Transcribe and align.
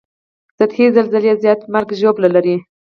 سطحي 0.57 0.85
زلزلې 0.95 1.31
زیاته 1.43 1.65
مرګ 1.73 1.89
ژوبله 1.99 2.27
اړوي 2.39 2.55